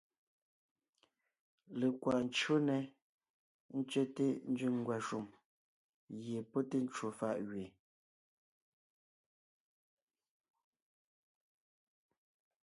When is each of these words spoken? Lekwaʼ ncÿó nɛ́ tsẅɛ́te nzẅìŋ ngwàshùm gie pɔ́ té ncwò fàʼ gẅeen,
Lekwaʼ 1.79 2.19
ncÿó 2.27 2.55
nɛ́ 2.67 2.79
tsẅɛ́te 3.89 4.25
nzẅìŋ 4.51 4.73
ngwàshùm 4.81 5.25
gie 6.21 6.39
pɔ́ 6.51 6.61
té 6.69 6.77
ncwò 6.85 7.07
fàʼ 7.19 7.39
gẅeen, 7.49 7.73